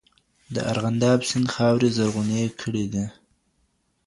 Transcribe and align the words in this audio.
د 0.53 0.55
ارغنداب 0.71 1.19
سیند 1.29 1.47
خاورې 1.53 1.89
زرغونې 1.97 2.43
کړې 2.61 2.85
دي. 2.93 3.05